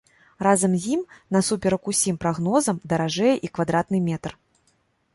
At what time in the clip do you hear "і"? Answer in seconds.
3.49-3.55